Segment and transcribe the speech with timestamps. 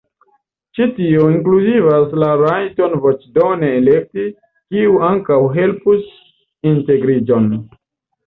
[0.77, 4.25] Ĉi tio inkluzivas la rajton voĉdone elekti,
[4.73, 6.07] kiu ankaŭ helpus
[6.73, 7.47] integriĝon.